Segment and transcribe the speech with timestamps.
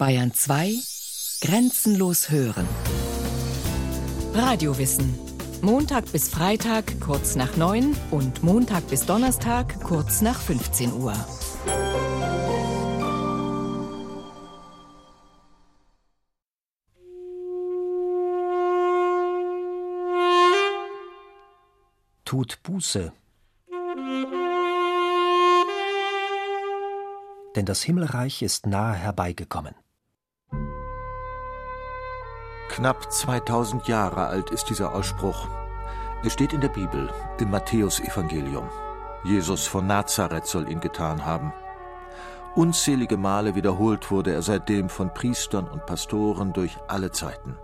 [0.00, 0.76] Bayern 2
[1.42, 2.66] Grenzenlos hören.
[4.32, 5.14] Radiowissen.
[5.60, 11.12] Montag bis Freitag kurz nach 9 und Montag bis Donnerstag kurz nach 15 Uhr.
[22.24, 23.12] Tut Buße.
[27.54, 29.74] Denn das Himmelreich ist nahe herbeigekommen.
[32.70, 35.48] Knapp 2000 Jahre alt ist dieser Ausspruch.
[36.24, 37.10] Es steht in der Bibel,
[37.40, 38.68] im Matthäusevangelium.
[39.24, 41.52] Jesus von Nazareth soll ihn getan haben.
[42.54, 47.58] Unzählige Male wiederholt wurde er seitdem von Priestern und Pastoren durch alle Zeiten.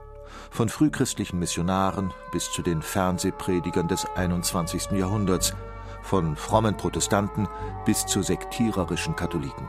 [0.51, 4.91] Von frühchristlichen Missionaren bis zu den Fernsehpredigern des 21.
[4.91, 5.55] Jahrhunderts,
[6.03, 7.47] von frommen Protestanten
[7.85, 9.69] bis zu sektiererischen Katholiken.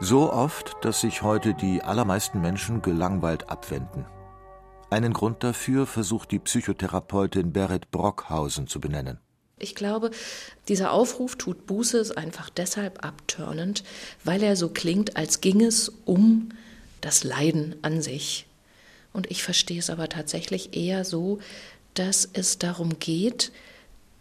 [0.00, 4.04] So oft, dass sich heute die allermeisten Menschen gelangweilt abwenden.
[4.92, 9.16] Einen Grund dafür versucht die Psychotherapeutin Berit Brockhausen zu benennen.
[9.58, 10.10] Ich glaube,
[10.68, 13.84] dieser Aufruf tut Buße ist einfach deshalb abtörnend,
[14.22, 16.50] weil er so klingt, als ging es um
[17.00, 18.44] das Leiden an sich.
[19.14, 21.38] Und ich verstehe es aber tatsächlich eher so,
[21.94, 23.50] dass es darum geht,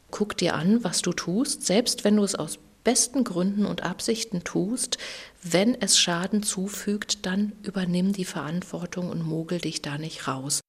[0.10, 4.46] guck dir an, was du tust, selbst wenn du es aus besten Gründen und Absichten
[4.46, 4.98] tust,
[5.44, 10.61] wenn es Schaden zufügt, dann übernimm die Verantwortung und mogel dich da nicht raus.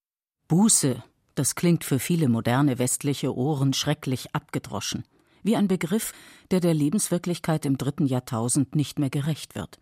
[0.53, 1.03] Buße,
[1.35, 5.03] das klingt für viele moderne westliche Ohren schrecklich abgedroschen,
[5.43, 6.13] wie ein Begriff,
[6.51, 9.79] der der Lebenswirklichkeit im dritten Jahrtausend nicht mehr gerecht wird.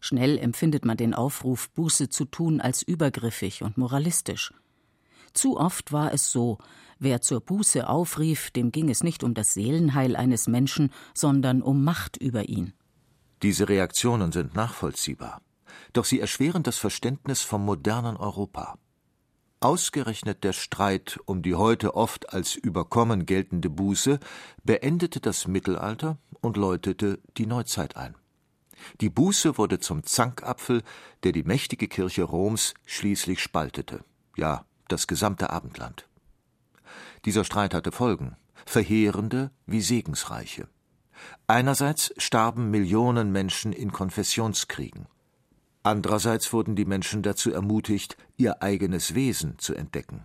[0.00, 4.54] Schnell empfindet man den Aufruf, Buße zu tun, als übergriffig und moralistisch.
[5.34, 6.56] Zu oft war es so,
[6.98, 11.84] wer zur Buße aufrief, dem ging es nicht um das Seelenheil eines Menschen, sondern um
[11.84, 12.72] Macht über ihn.
[13.42, 15.42] Diese Reaktionen sind nachvollziehbar,
[15.92, 18.78] doch sie erschweren das Verständnis vom modernen Europa.
[19.62, 24.18] Ausgerechnet der Streit um die heute oft als überkommen geltende Buße
[24.64, 28.16] beendete das Mittelalter und läutete die Neuzeit ein.
[29.00, 30.82] Die Buße wurde zum Zankapfel,
[31.22, 34.04] der die mächtige Kirche Roms schließlich spaltete,
[34.36, 36.08] ja, das gesamte Abendland.
[37.24, 38.34] Dieser Streit hatte Folgen,
[38.66, 40.66] verheerende wie segensreiche.
[41.46, 45.06] Einerseits starben Millionen Menschen in Konfessionskriegen.
[45.82, 50.24] Andererseits wurden die Menschen dazu ermutigt, ihr eigenes Wesen zu entdecken.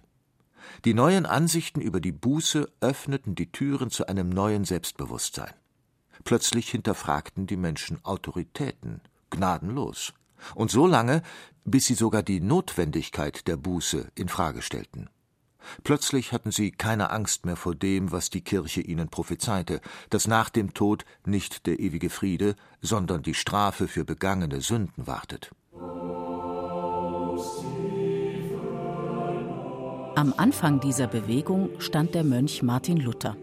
[0.86, 5.54] Die neuen Ansichten über die Buße öffneten die Türen zu einem neuen Selbstbewusstsein.
[6.24, 10.14] Plötzlich hinterfragten die Menschen Autoritäten, gnadenlos,
[10.56, 11.24] und so lange,
[11.66, 15.10] bis sie sogar die Notwendigkeit der Buße in Frage stellten.
[15.84, 20.50] Plötzlich hatten sie keine Angst mehr vor dem, was die Kirche ihnen prophezeite, dass nach
[20.50, 25.52] dem Tod nicht der ewige Friede, sondern die Strafe für begangene Sünden wartet.
[30.16, 33.38] Am Anfang dieser Bewegung stand der Mönch Martin Luther.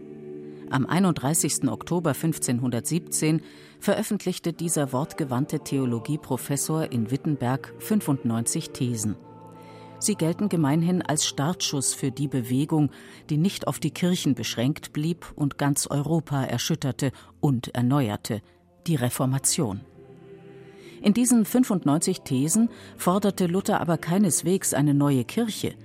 [0.69, 1.69] Am 31.
[1.69, 3.41] Oktober 1517
[3.79, 9.15] veröffentlichte dieser wortgewandte Theologieprofessor in Wittenberg 95 Thesen.
[9.99, 12.91] Sie gelten gemeinhin als Startschuss für die Bewegung,
[13.29, 18.41] die nicht auf die Kirchen beschränkt blieb und ganz Europa erschütterte und erneuerte,
[18.87, 19.81] die Reformation.
[21.01, 25.75] In diesen 95 Thesen forderte Luther aber keineswegs eine neue Kirche.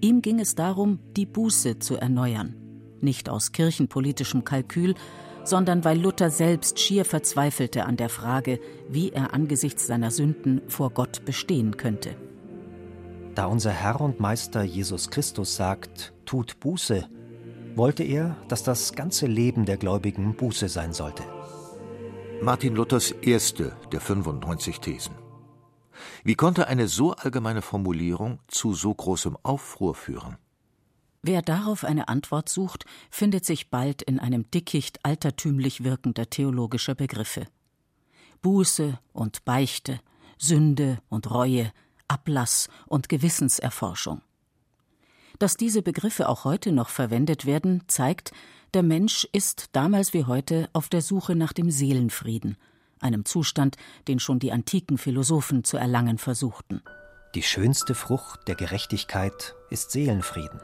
[0.00, 2.54] Ihm ging es darum, die Buße zu erneuern.
[3.00, 4.94] Nicht aus kirchenpolitischem Kalkül,
[5.44, 10.90] sondern weil Luther selbst schier verzweifelte an der Frage, wie er angesichts seiner Sünden vor
[10.90, 12.16] Gott bestehen könnte.
[13.34, 17.08] Da unser Herr und Meister Jesus Christus sagt, tut Buße,
[17.76, 21.22] wollte er, dass das ganze Leben der Gläubigen Buße sein sollte.
[22.42, 25.14] Martin Luthers erste der 95 Thesen.
[26.24, 30.36] Wie konnte eine so allgemeine Formulierung zu so großem Aufruhr führen?
[31.22, 37.46] Wer darauf eine Antwort sucht, findet sich bald in einem Dickicht altertümlich wirkender theologischer Begriffe.
[38.40, 40.00] Buße und Beichte,
[40.38, 41.72] Sünde und Reue,
[42.10, 44.20] Ablass und Gewissenserforschung.
[45.38, 48.32] Dass diese Begriffe auch heute noch verwendet werden, zeigt,
[48.74, 52.56] der Mensch ist damals wie heute auf der Suche nach dem Seelenfrieden,
[53.00, 53.76] einem Zustand,
[54.08, 56.82] den schon die antiken Philosophen zu erlangen versuchten.
[57.34, 60.60] Die schönste Frucht der Gerechtigkeit ist Seelenfrieden,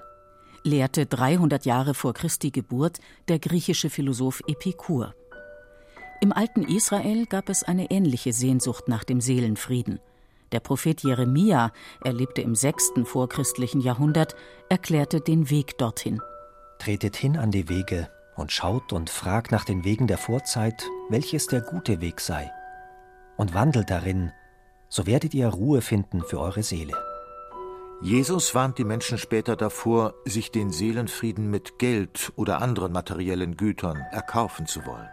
[0.64, 2.98] lehrte 300 Jahre vor Christi Geburt
[3.28, 5.14] der griechische Philosoph Epikur.
[6.20, 10.00] Im alten Israel gab es eine ähnliche Sehnsucht nach dem Seelenfrieden–
[10.52, 11.72] der Prophet Jeremia,
[12.02, 14.36] er lebte im sechsten vorchristlichen Jahrhundert,
[14.68, 16.20] erklärte den Weg dorthin.
[16.78, 21.46] Tretet hin an die Wege und schaut und fragt nach den Wegen der Vorzeit, welches
[21.46, 22.50] der gute Weg sei,
[23.36, 24.32] und wandelt darin,
[24.88, 26.94] so werdet ihr Ruhe finden für eure Seele.
[28.02, 33.96] Jesus warnt die Menschen später davor, sich den Seelenfrieden mit Geld oder anderen materiellen Gütern
[34.12, 35.08] erkaufen zu wollen.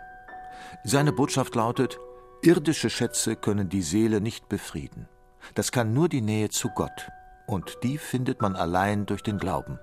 [0.83, 1.97] Seine Botschaft lautet,
[2.41, 5.07] irdische Schätze können die Seele nicht befrieden.
[5.55, 7.09] Das kann nur die Nähe zu Gott,
[7.47, 9.79] und die findet man allein durch den Glauben.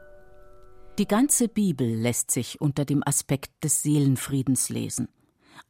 [0.99, 5.09] Die ganze Bibel lässt sich unter dem Aspekt des Seelenfriedens lesen.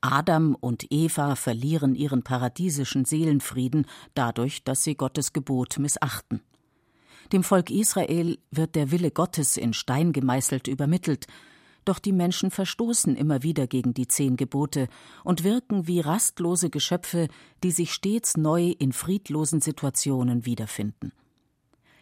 [0.00, 6.40] Adam und Eva verlieren ihren paradiesischen Seelenfrieden dadurch, dass sie Gottes Gebot missachten.
[7.32, 11.26] Dem Volk Israel wird der Wille Gottes in Stein gemeißelt übermittelt,
[11.84, 14.88] doch die Menschen verstoßen immer wieder gegen die zehn Gebote
[15.24, 17.28] und wirken wie rastlose Geschöpfe,
[17.62, 21.12] die sich stets neu in friedlosen Situationen wiederfinden.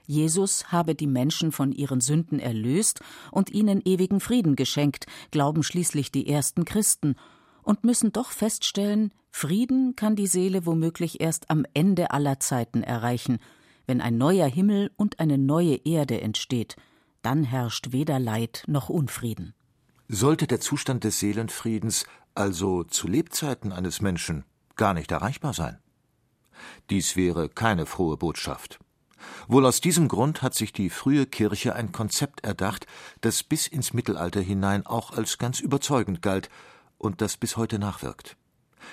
[0.07, 6.11] Jesus habe die Menschen von ihren Sünden erlöst und ihnen ewigen Frieden geschenkt, glauben schließlich
[6.11, 7.15] die ersten Christen,
[7.63, 13.39] und müssen doch feststellen, Frieden kann die Seele womöglich erst am Ende aller Zeiten erreichen,
[13.87, 16.77] wenn ein neuer Himmel und eine neue Erde entsteht,
[17.21, 19.55] dann herrscht weder Leid noch Unfrieden.
[20.11, 24.47] Sollte der Zustand des Seelenfriedens also zu Lebzeiten eines Menschen
[24.77, 25.79] gar nicht erreichbar sein?
[26.89, 28.79] Dies wäre keine frohe Botschaft.
[29.49, 32.87] Wohl aus diesem Grund hat sich die frühe Kirche ein Konzept erdacht,
[33.21, 36.49] das bis ins Mittelalter hinein auch als ganz überzeugend galt
[36.97, 38.39] und das bis heute nachwirkt.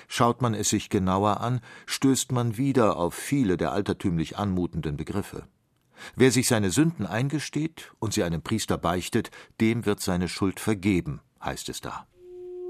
[0.08, 5.48] Schaut man es sich genauer an, stößt man wieder auf viele der altertümlich anmutenden Begriffe.
[6.14, 11.20] Wer sich seine Sünden eingesteht und sie einem Priester beichtet, dem wird seine Schuld vergeben,
[11.42, 12.06] heißt es da.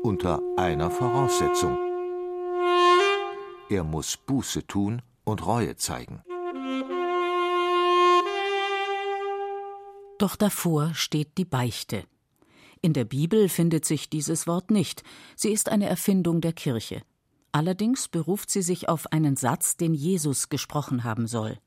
[0.03, 1.79] Unter einer Voraussetzung.
[3.69, 6.23] Er muss Buße tun und Reue zeigen.
[10.19, 12.05] Doch davor steht die Beichte.
[12.81, 15.03] In der Bibel findet sich dieses Wort nicht,
[15.35, 17.03] sie ist eine Erfindung der Kirche.
[17.53, 21.59] Allerdings beruft sie sich auf einen Satz, den Jesus gesprochen haben soll.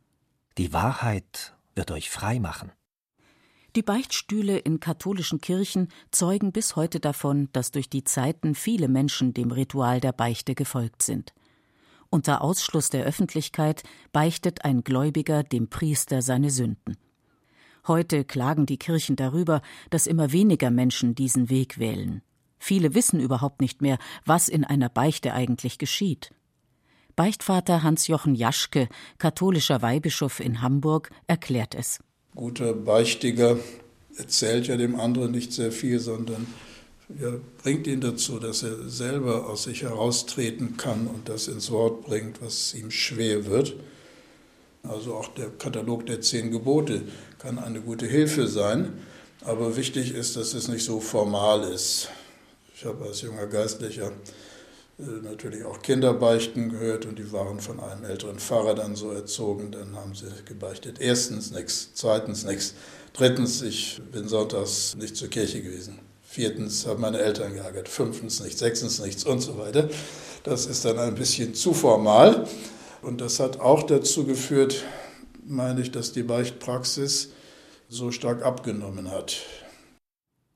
[0.60, 2.74] Die Wahrheit wird euch frei machen.
[3.78, 9.34] Die Beichtstühle in katholischen Kirchen zeugen bis heute davon, dass durch die Zeiten viele Menschen
[9.34, 11.34] dem Ritual der Beichte gefolgt sind.
[12.10, 16.98] Unter Ausschluss der Öffentlichkeit beichtet ein Gläubiger dem Priester seine Sünden.
[17.88, 19.62] Heute klagen die Kirchen darüber,
[19.92, 22.22] dass immer weniger Menschen diesen Weg wählen.
[22.58, 26.32] Viele wissen überhaupt nicht mehr, was in einer Beichte eigentlich geschieht.
[27.20, 28.88] Beichtvater Hans-Jochen Jaschke,
[29.18, 32.00] katholischer Weihbischof in Hamburg, erklärt es.
[32.34, 33.58] Guter Beichtiger
[34.16, 36.48] erzählt ja dem anderen nicht sehr viel, sondern
[37.20, 42.06] ja, bringt ihn dazu, dass er selber aus sich heraustreten kann und das ins Wort
[42.06, 43.76] bringt, was ihm schwer wird.
[44.84, 47.02] Also auch der Katalog der zehn Gebote
[47.38, 48.94] kann eine gute Hilfe sein.
[49.42, 52.08] Aber wichtig ist, dass es nicht so formal ist.
[52.74, 54.14] Ich habe als junger Geistlicher
[55.00, 59.72] natürlich auch Kinderbeichten gehört und die waren von einem älteren Pfarrer dann so erzogen.
[59.72, 60.98] Dann haben sie gebeichtet.
[61.00, 62.74] Erstens nichts, zweitens nichts,
[63.14, 66.00] drittens ich bin sonntags nicht zur Kirche gewesen.
[66.22, 69.90] Viertens haben meine Eltern geärgert, fünftens nichts, sechstens nichts und so weiter.
[70.44, 72.48] Das ist dann ein bisschen zu formal.
[73.02, 74.84] Und das hat auch dazu geführt,
[75.46, 77.30] meine ich, dass die Beichtpraxis
[77.88, 79.38] so stark abgenommen hat.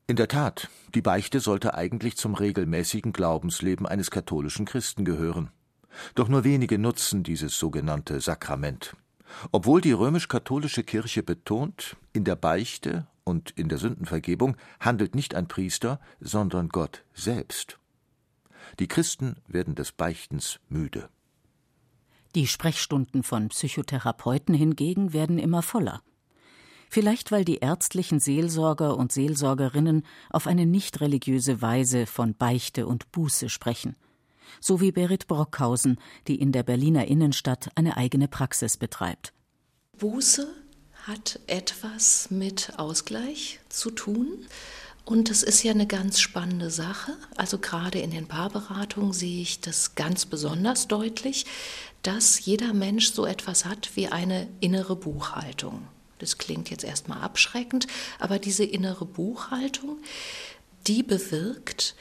[0.06, 5.50] In der Tat, die Beichte sollte eigentlich zum regelmäßigen Glaubensleben eines katholischen Christen gehören.
[6.14, 8.98] Doch nur wenige nutzen dieses sogenannte Sakrament.
[9.54, 15.48] Obwohl die römisch-katholische Kirche betont, in der Beichte und in der Sündenvergebung handelt nicht ein
[15.48, 17.80] Priester, sondern Gott selbst.
[18.80, 21.08] Die Christen werden des Beichtens müde.
[22.36, 26.02] Die Sprechstunden von Psychotherapeuten hingegen werden immer voller.
[26.94, 33.12] Vielleicht weil die ärztlichen Seelsorger und Seelsorgerinnen auf eine nicht religiöse Weise von Beichte und
[33.12, 33.96] Buße sprechen.
[34.62, 39.34] So wie Berit Brockhausen, die in der Berliner Innenstadt eine eigene Praxis betreibt.
[39.98, 40.48] Buße
[41.08, 44.46] hat etwas mit Ausgleich zu tun.
[45.04, 47.18] Und das ist ja eine ganz spannende Sache.
[47.36, 51.48] Also gerade in den Paarberatungen sehe ich das ganz besonders deutlich,
[52.04, 55.88] dass jeder Mensch so etwas hat wie eine innere Buchhaltung.
[56.24, 57.86] Das klingt jetzt erstmal abschreckend,
[58.18, 59.98] aber diese innere Buchhaltung,
[60.88, 61.96] die bewirkt,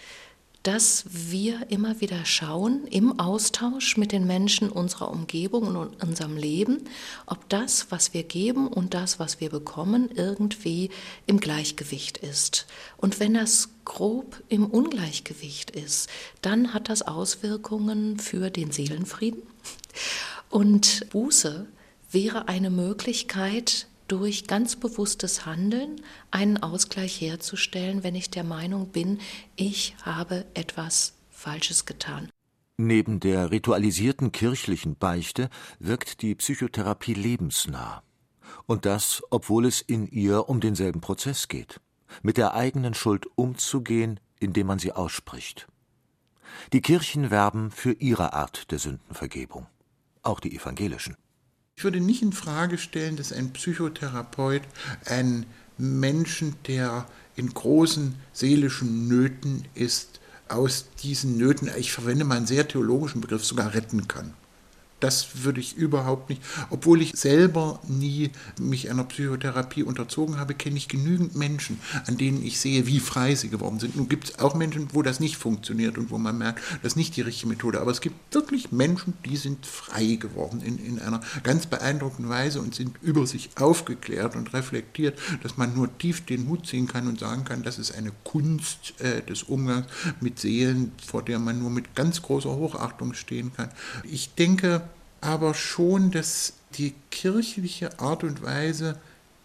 [0.62, 6.84] dass wir immer wieder schauen im Austausch mit den Menschen unserer Umgebung und unserem Leben,
[7.26, 10.90] ob das, was wir geben und das, was wir bekommen, irgendwie
[11.26, 12.68] im Gleichgewicht ist.
[12.96, 16.08] Und wenn das grob im Ungleichgewicht ist,
[16.42, 19.42] dann hat das Auswirkungen für den Seelenfrieden.
[20.48, 21.66] Und Buße
[22.12, 29.20] wäre eine Möglichkeit, durch ganz bewusstes Handeln einen Ausgleich herzustellen, wenn ich der Meinung bin,
[29.56, 32.28] ich habe etwas Falsches getan.
[32.78, 38.02] Neben der ritualisierten kirchlichen Beichte wirkt die Psychotherapie lebensnah.
[38.66, 41.80] Und das, obwohl es in ihr um denselben Prozess geht,
[42.22, 45.68] mit der eigenen Schuld umzugehen, indem man sie ausspricht.
[46.72, 49.66] Die Kirchen werben für ihre Art der Sündenvergebung,
[50.22, 51.16] auch die evangelischen.
[51.82, 54.62] Ich würde nicht in Frage stellen, dass ein Psychotherapeut
[55.04, 55.46] einen
[55.78, 62.68] Menschen, der in großen seelischen Nöten ist, aus diesen Nöten, ich verwende mal einen sehr
[62.68, 64.32] theologischen Begriff, sogar retten kann.
[65.02, 66.40] Das würde ich überhaupt nicht.
[66.70, 68.30] Obwohl ich selber nie
[68.60, 73.34] mich einer Psychotherapie unterzogen habe, kenne ich genügend Menschen, an denen ich sehe, wie frei
[73.34, 73.96] sie geworden sind.
[73.96, 76.96] Nun gibt es auch Menschen, wo das nicht funktioniert und wo man merkt, das ist
[76.96, 77.80] nicht die richtige Methode.
[77.80, 82.60] Aber es gibt wirklich Menschen, die sind frei geworden in, in einer ganz beeindruckenden Weise
[82.60, 87.08] und sind über sich aufgeklärt und reflektiert, dass man nur tief den Hut ziehen kann
[87.08, 89.86] und sagen kann, das ist eine Kunst äh, des Umgangs
[90.20, 93.68] mit Seelen, vor der man nur mit ganz großer Hochachtung stehen kann.
[94.04, 94.82] Ich denke,
[95.22, 98.98] aber schon, dass die kirchliche Art und Weise,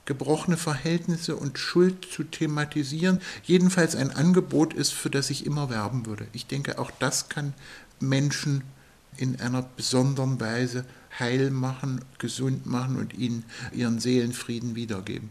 [0.05, 6.05] gebrochene Verhältnisse und Schuld zu thematisieren, jedenfalls ein Angebot ist, für das ich immer werben
[6.05, 6.27] würde.
[6.33, 7.53] Ich denke, auch das kann
[7.99, 8.63] Menschen
[9.17, 10.85] in einer besonderen Weise
[11.19, 13.43] heil machen, gesund machen und ihnen
[13.73, 15.29] ihren Seelenfrieden wiedergeben.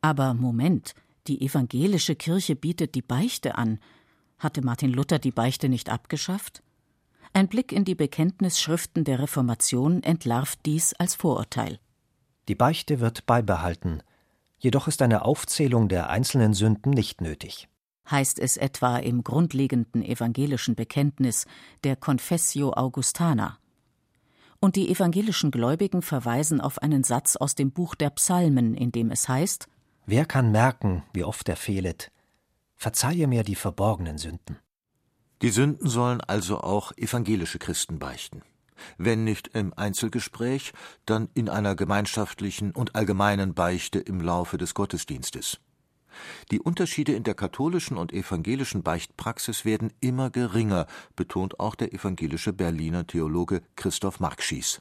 [0.00, 0.94] Aber Moment,
[1.26, 3.78] die evangelische Kirche bietet die Beichte an.
[4.38, 6.62] Hatte Martin Luther die Beichte nicht abgeschafft?
[7.36, 11.80] Ein Blick in die Bekenntnisschriften der Reformation entlarvt dies als Vorurteil.
[12.46, 14.04] Die Beichte wird beibehalten,
[14.60, 17.68] jedoch ist eine Aufzählung der einzelnen Sünden nicht nötig.
[18.08, 21.46] Heißt es etwa im grundlegenden evangelischen Bekenntnis
[21.82, 23.58] der Confessio Augustana.
[24.60, 29.10] Und die evangelischen Gläubigen verweisen auf einen Satz aus dem Buch der Psalmen, in dem
[29.10, 29.66] es heißt:
[30.06, 32.12] Wer kann merken, wie oft er fehlet?
[32.76, 34.58] Verzeihe mir die verborgenen Sünden.
[35.44, 38.40] Die Sünden sollen also auch evangelische Christen beichten.
[38.96, 40.72] Wenn nicht im Einzelgespräch,
[41.04, 45.60] dann in einer gemeinschaftlichen und allgemeinen Beichte im Laufe des Gottesdienstes.
[46.50, 52.54] Die Unterschiede in der katholischen und evangelischen Beichtpraxis werden immer geringer, betont auch der evangelische
[52.54, 54.80] Berliner Theologe Christoph Markschies.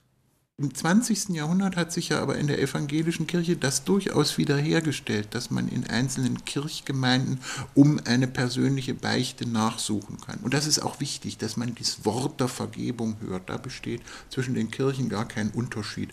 [0.62, 1.29] Im 20.
[1.29, 5.88] Jahrhundert hat sich ja aber in der evangelischen Kirche das durchaus wiederhergestellt, dass man in
[5.88, 7.39] einzelnen Kirchgemeinden
[7.74, 10.38] um eine persönliche Beichte nachsuchen kann.
[10.43, 13.50] Und das ist auch wichtig, dass man das Wort der Vergebung hört.
[13.50, 16.12] Da besteht zwischen den Kirchen gar kein Unterschied.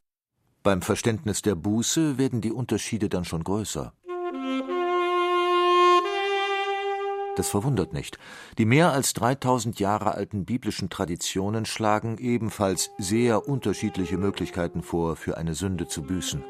[0.63, 3.93] Beim Verständnis der Buße werden die Unterschiede dann schon größer.
[7.37, 8.19] Das verwundert nicht.
[8.59, 15.37] Die mehr als 3000 Jahre alten biblischen Traditionen schlagen ebenfalls sehr unterschiedliche Möglichkeiten vor, für
[15.37, 16.45] eine Sünde zu büßen.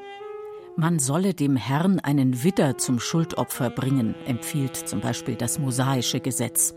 [0.76, 6.74] Man solle dem Herrn einen Widder zum Schuldopfer bringen, empfiehlt zum Beispiel das mosaische Gesetz.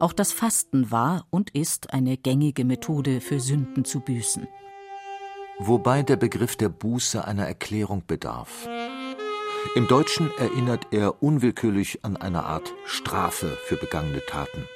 [0.00, 4.48] Auch das Fasten war und ist eine gängige Methode für Sünden zu büßen.
[5.58, 8.68] Wobei der Begriff der Buße einer Erklärung bedarf.
[9.74, 14.68] Im Deutschen erinnert er unwillkürlich an eine Art Strafe für begangene Taten.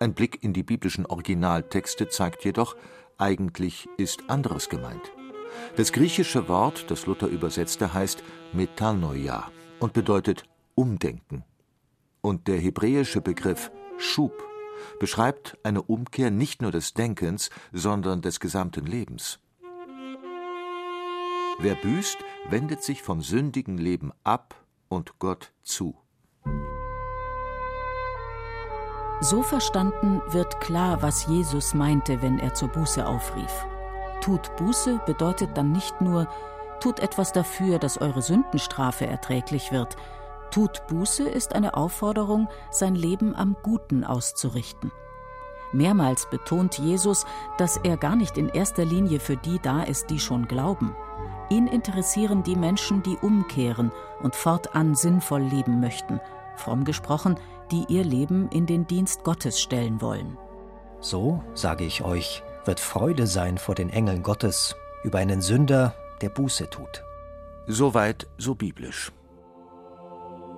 [0.00, 2.76] Ein Blick in die biblischen Originaltexte zeigt jedoch,
[3.18, 5.12] eigentlich ist anderes gemeint.
[5.76, 11.44] Das griechische Wort, das Luther übersetzte, heißt Metanoia und bedeutet Umdenken.
[12.20, 14.32] Und der hebräische Begriff Schub
[14.98, 19.38] beschreibt eine Umkehr nicht nur des Denkens, sondern des gesamten Lebens.
[21.58, 22.18] Wer büßt,
[22.50, 24.54] wendet sich vom sündigen Leben ab
[24.88, 25.96] und Gott zu.
[29.20, 33.66] So verstanden wird klar, was Jesus meinte, wenn er zur Buße aufrief.
[34.20, 36.28] Tut Buße bedeutet dann nicht nur,
[36.80, 39.96] tut etwas dafür, dass eure Sündenstrafe erträglich wird.
[40.50, 44.92] Tut Buße ist eine Aufforderung, sein Leben am Guten auszurichten.
[45.72, 47.24] Mehrmals betont Jesus,
[47.56, 50.94] dass er gar nicht in erster Linie für die da ist, die schon glauben.
[51.48, 56.20] Ihn interessieren die Menschen, die umkehren und fortan sinnvoll leben möchten,
[56.56, 57.38] fromm gesprochen,
[57.70, 60.36] die ihr Leben in den Dienst Gottes stellen wollen.
[61.00, 64.74] So, sage ich euch, wird Freude sein vor den Engeln Gottes
[65.04, 67.04] über einen Sünder, der Buße tut.
[67.66, 69.12] Soweit so biblisch.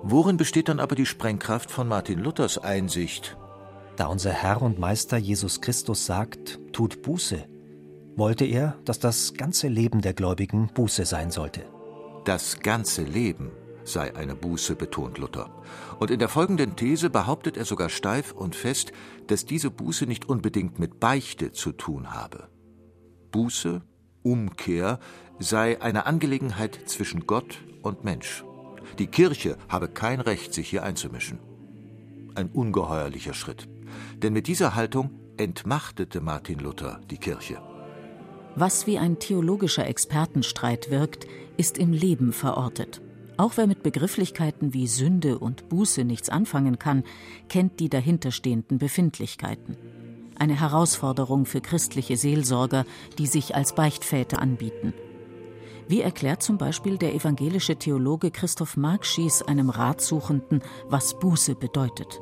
[0.01, 3.37] Worin besteht dann aber die Sprengkraft von Martin Luthers Einsicht?
[3.95, 7.43] Da unser Herr und Meister Jesus Christus sagt, tut Buße,
[8.19, 11.65] wollte er, dass das ganze Leben der Gläubigen Buße sein sollte.
[12.25, 13.51] Das ganze Leben
[13.83, 15.49] sei eine Buße, betont Luther.
[15.99, 18.91] Und in der folgenden These behauptet er sogar steif und fest,
[19.27, 22.49] dass diese Buße nicht unbedingt mit Beichte zu tun habe.
[23.31, 23.81] Buße,
[24.21, 24.99] Umkehr,
[25.39, 28.43] sei eine Angelegenheit zwischen Gott und Mensch.
[28.99, 31.39] Die Kirche habe kein Recht, sich hier einzumischen.
[32.35, 33.67] Ein ungeheuerlicher Schritt.
[34.17, 37.68] Denn mit dieser Haltung entmachtete Martin Luther die Kirche.
[38.55, 41.27] Was wie ein theologischer Expertenstreit wirkt,
[41.57, 43.01] ist im Leben verortet.
[43.37, 47.03] Auch wer mit Begrifflichkeiten wie Sünde und Buße nichts anfangen kann,
[47.47, 49.77] kennt die dahinterstehenden Befindlichkeiten.
[50.37, 52.85] Eine Herausforderung für christliche Seelsorger,
[53.17, 54.93] die sich als Beichtväter anbieten.
[55.87, 62.21] Wie erklärt zum Beispiel der evangelische Theologe Christoph Markschies einem Ratsuchenden, was Buße bedeutet?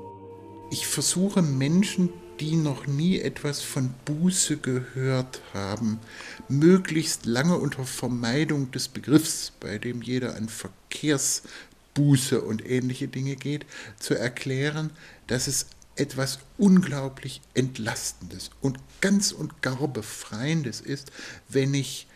[0.69, 5.99] Ich versuche Menschen die noch nie etwas von Buße gehört haben,
[6.47, 13.65] möglichst lange unter Vermeidung des Begriffs, bei dem jeder an Verkehrsbuße und ähnliche Dinge geht,
[13.99, 14.91] zu erklären,
[15.27, 21.11] dass es etwas unglaublich Entlastendes und ganz und gar Befreiendes ist,
[21.49, 22.07] wenn ich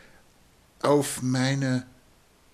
[0.82, 1.86] auf meine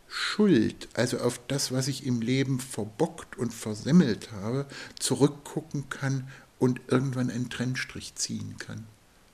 [0.07, 4.65] Schuld, also auf das, was ich im Leben verbockt und versemmelt habe,
[4.97, 6.27] zurückgucken kann
[6.59, 8.85] und irgendwann einen Trennstrich ziehen kann.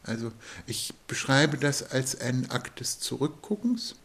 [0.03, 0.31] Also
[0.67, 3.95] ich beschreibe das als einen Akt des Zurückguckens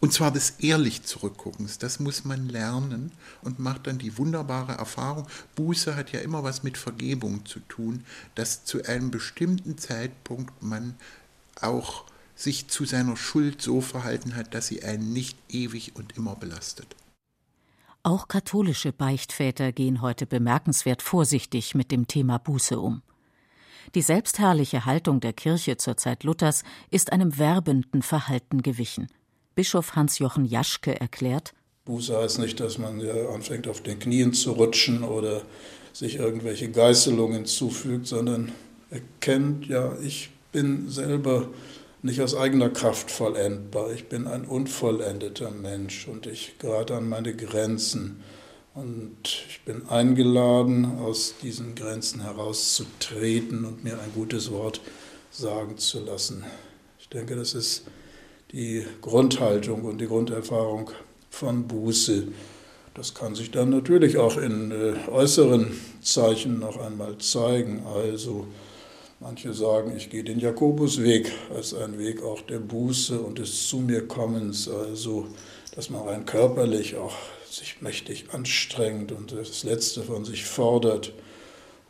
[0.00, 1.78] und zwar des ehrlich Zurückguckens.
[1.78, 5.26] Das muss man lernen und macht dann die wunderbare Erfahrung.
[5.56, 10.94] Buße hat ja immer was mit Vergebung zu tun, dass zu einem bestimmten Zeitpunkt man
[11.60, 12.04] auch
[12.36, 16.94] sich zu seiner Schuld so verhalten hat, dass sie einen nicht ewig und immer belastet.
[18.08, 23.02] Auch katholische Beichtväter gehen heute bemerkenswert vorsichtig mit dem Thema Buße um.
[23.94, 29.08] Die selbstherrliche Haltung der Kirche zur Zeit Luthers ist einem werbenden Verhalten gewichen.
[29.54, 31.52] Bischof Hans-Jochen Jaschke erklärt:
[31.84, 35.42] Buße heißt nicht, dass man ja anfängt, auf den Knien zu rutschen oder
[35.92, 38.52] sich irgendwelche Geißelungen zufügt, sondern
[38.88, 41.50] erkennt, ja, ich bin selber
[42.02, 43.92] nicht aus eigener Kraft vollendbar.
[43.92, 48.22] Ich bin ein unvollendeter Mensch und ich gerate an meine Grenzen.
[48.74, 49.16] Und
[49.48, 54.80] ich bin eingeladen, aus diesen Grenzen herauszutreten und mir ein gutes Wort
[55.30, 56.44] sagen zu lassen.
[57.00, 57.84] Ich denke, das ist
[58.52, 60.90] die Grundhaltung und die Grunderfahrung
[61.30, 62.28] von Buße.
[62.94, 67.82] Das kann sich dann natürlich auch in äh, äußeren Zeichen noch einmal zeigen.
[67.86, 68.46] Also
[69.20, 73.78] Manche sagen, ich gehe den Jakobusweg als ein Weg auch der Buße und des Zu
[73.78, 75.26] mir Kommens, also
[75.74, 77.16] dass man rein körperlich auch
[77.50, 81.12] sich mächtig anstrengt und das Letzte von sich fordert.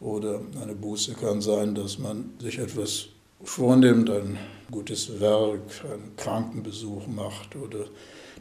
[0.00, 3.08] Oder eine Buße kann sein, dass man sich etwas
[3.44, 4.38] vornimmt, ein
[4.70, 7.88] gutes Werk, einen Krankenbesuch macht oder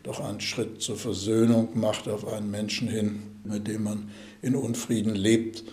[0.03, 5.13] doch einen Schritt zur Versöhnung macht auf einen Menschen hin, mit dem man in Unfrieden
[5.13, 5.65] lebt.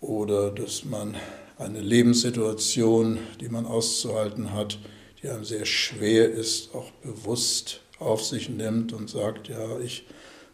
[0.00, 1.16] Oder dass man
[1.58, 4.78] eine Lebenssituation, die man auszuhalten hat,
[5.22, 10.04] die einem sehr schwer ist, auch bewusst auf sich nimmt und sagt, ja, ich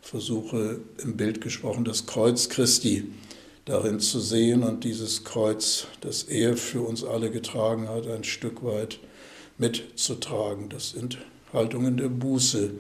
[0.00, 3.04] versuche im Bild gesprochen das Kreuz Christi
[3.64, 8.64] darin zu sehen und dieses Kreuz, das er für uns alle getragen hat, ein Stück
[8.64, 8.98] weit
[9.58, 10.68] mitzutragen.
[10.68, 11.18] Das sind
[11.52, 12.72] Haltungen der Buße.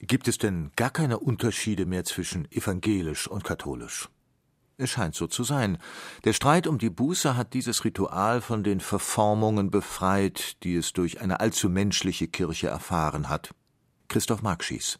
[0.00, 4.08] Gibt es denn gar keine Unterschiede mehr zwischen evangelisch und katholisch?
[4.78, 5.78] Es scheint so zu sein.
[6.24, 11.22] Der Streit um die Buße hat dieses Ritual von den Verformungen befreit, die es durch
[11.22, 13.54] eine allzu menschliche Kirche erfahren hat.
[14.08, 14.98] Christoph Markschies.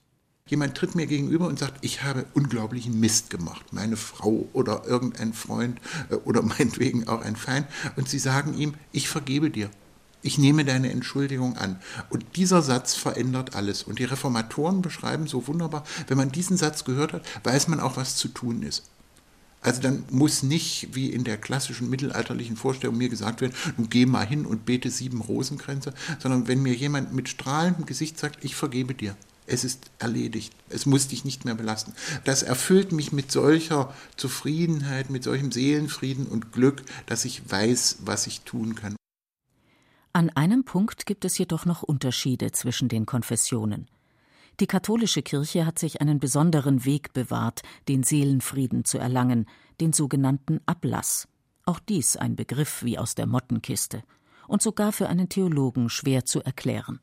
[0.48, 5.34] Jemand tritt mir gegenüber und sagt, ich habe unglaublichen Mist gemacht, meine Frau oder irgendein
[5.34, 9.70] Freund äh, oder meinetwegen auch ein Feind, und sie sagen ihm, ich vergebe dir.
[10.22, 11.78] Ich nehme deine Entschuldigung an.
[12.08, 13.82] Und dieser Satz verändert alles.
[13.82, 17.96] Und die Reformatoren beschreiben so wunderbar, wenn man diesen Satz gehört hat, weiß man auch,
[17.96, 18.84] was zu tun ist.
[19.66, 24.06] Also dann muss nicht, wie in der klassischen mittelalterlichen Vorstellung mir gesagt werden, nun geh
[24.06, 28.54] mal hin und bete sieben Rosenkränze, sondern wenn mir jemand mit strahlendem Gesicht sagt, ich
[28.54, 29.16] vergebe dir,
[29.48, 31.94] es ist erledigt, es muss dich nicht mehr belasten.
[32.22, 38.28] Das erfüllt mich mit solcher Zufriedenheit, mit solchem Seelenfrieden und Glück, dass ich weiß, was
[38.28, 38.94] ich tun kann.
[40.12, 43.88] An einem Punkt gibt es jedoch noch Unterschiede zwischen den Konfessionen.
[44.58, 49.46] Die katholische Kirche hat sich einen besonderen Weg bewahrt, den Seelenfrieden zu erlangen,
[49.80, 51.28] den sogenannten Ablass.
[51.66, 54.02] Auch dies ein Begriff wie aus der Mottenkiste
[54.48, 57.00] und sogar für einen Theologen schwer zu erklären.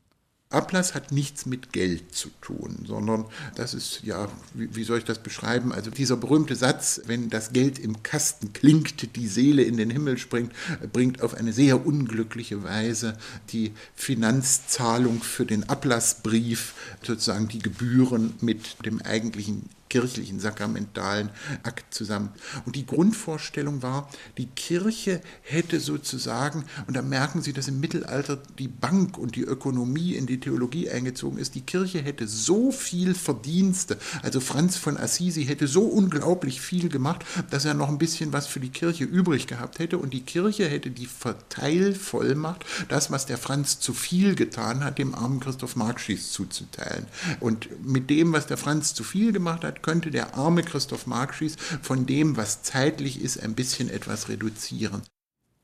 [0.54, 5.04] Ablass hat nichts mit Geld zu tun, sondern das ist, ja, wie, wie, soll ich
[5.04, 5.72] das beschreiben?
[5.72, 10.18] Also dieser berühmte Satz, wenn das Geld im Kasten klingt, die Seele in den Himmel
[10.18, 10.52] springt,
[10.92, 13.18] bringt auf eine sehr unglückliche Weise
[13.50, 21.30] die Finanzzahlung für den Ablassbrief, sozusagen die Gebühren mit dem eigentlichen kirchlichen, sakramentalen
[21.62, 22.30] Akt zusammen.
[22.66, 28.42] Und die Grundvorstellung war, die Kirche hätte sozusagen, und da merken Sie, dass im Mittelalter
[28.58, 33.14] die Bank und die Ökonomie in die Theologie eingezogen ist, die Kirche hätte so viel
[33.14, 38.34] Verdienste, also Franz von Assisi hätte so unglaublich viel gemacht, dass er noch ein bisschen
[38.34, 43.28] was für die Kirche übrig gehabt hätte und die Kirche hätte die Verteilvollmacht, das, was
[43.28, 47.06] der Franz zu viel getan hat, dem armen Christoph Markschies zuzuteilen.
[47.40, 51.58] Und mit dem, was der Franz zu viel gemacht hat, könnte der arme Christoph Markschies
[51.82, 55.04] von dem, was zeitlich ist, ein bisschen etwas reduzieren.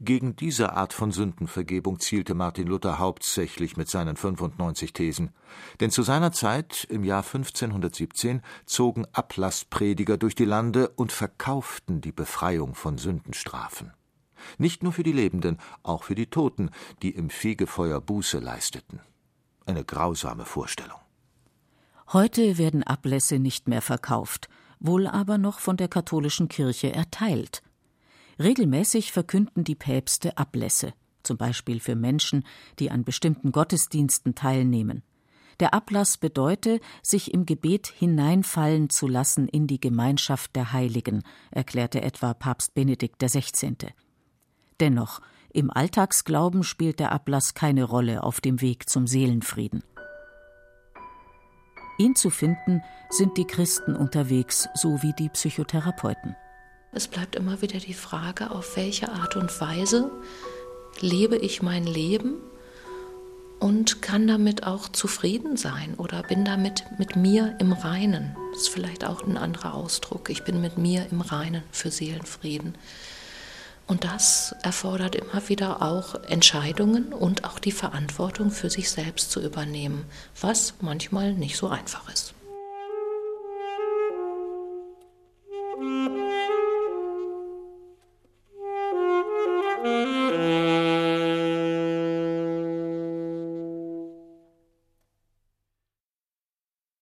[0.01, 5.31] Gegen diese Art von Sündenvergebung zielte Martin Luther hauptsächlich mit seinen 95 Thesen.
[5.81, 12.13] Denn zu seiner Zeit, im Jahr 1517, zogen Ablassprediger durch die Lande und verkauften die
[12.13, 13.91] Befreiung von Sündenstrafen.
[14.57, 16.69] Nicht nur für die Lebenden, auch für die Toten,
[17.01, 19.01] die im Fegefeuer Buße leisteten.
[19.65, 20.99] Eine grausame Vorstellung.
[22.11, 27.61] Heute werden Ablässe nicht mehr verkauft, wohl aber noch von der katholischen Kirche erteilt.
[28.39, 32.45] Regelmäßig verkünden die Päpste Ablässe, zum Beispiel für Menschen,
[32.79, 35.03] die an bestimmten Gottesdiensten teilnehmen.
[35.59, 42.01] Der Ablass bedeute, sich im Gebet hineinfallen zu lassen in die Gemeinschaft der Heiligen, erklärte
[42.01, 43.75] etwa Papst Benedikt XVI.
[44.79, 49.83] Dennoch, im Alltagsglauben spielt der Ablass keine Rolle auf dem Weg zum Seelenfrieden.
[51.99, 56.35] Ihn zu finden, sind die Christen unterwegs, so wie die Psychotherapeuten.
[56.93, 60.09] Es bleibt immer wieder die Frage, auf welche Art und Weise
[61.01, 62.35] lebe ich mein Leben
[63.59, 68.35] und kann damit auch zufrieden sein oder bin damit mit mir im Reinen.
[68.53, 70.29] Das ist vielleicht auch ein anderer Ausdruck.
[70.29, 72.75] Ich bin mit mir im Reinen für Seelenfrieden.
[73.89, 79.41] Und das erfordert immer wieder auch Entscheidungen und auch die Verantwortung für sich selbst zu
[79.41, 80.05] übernehmen,
[80.39, 82.35] was manchmal nicht so einfach ist.